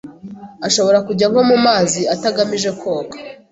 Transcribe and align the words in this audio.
ashobora 0.67 0.97
kujya 1.07 1.25
nko 1.31 1.41
ku 1.49 1.55
mazi 1.67 2.01
atagamije 2.13 2.69
koga 2.81 3.15